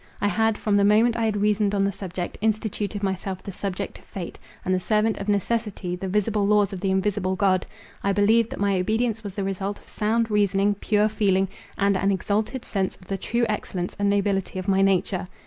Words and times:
I 0.19 0.27
had, 0.29 0.57
from 0.57 0.77
the 0.77 0.83
moment 0.83 1.15
I 1.15 1.25
had 1.25 1.37
reasoned 1.39 1.75
on 1.75 1.83
the 1.83 1.91
subject, 1.91 2.35
instituted 2.41 3.03
myself 3.03 3.43
the 3.43 3.51
subject 3.51 3.97
to 3.97 4.01
fate, 4.01 4.39
and 4.65 4.73
the 4.73 4.79
servant 4.79 5.19
of 5.19 5.29
necessity, 5.29 5.95
the 5.95 6.07
visible 6.07 6.47
laws 6.47 6.73
of 6.73 6.79
the 6.79 6.89
invisible 6.89 7.35
God—I 7.35 8.11
believed 8.11 8.49
that 8.49 8.59
my 8.59 8.79
obedience 8.79 9.23
was 9.23 9.35
the 9.35 9.43
result 9.43 9.77
of 9.77 9.87
sound 9.87 10.31
reasoning, 10.31 10.73
pure 10.73 11.07
feeling, 11.07 11.49
and 11.77 11.95
an 11.95 12.09
exalted 12.11 12.65
sense 12.65 12.95
of 12.95 13.09
the 13.09 13.17
true 13.19 13.45
excellence 13.47 13.95
and 13.99 14.09
nobility 14.09 14.57
of 14.57 14.67
my 14.67 14.81
nature. 14.81 15.27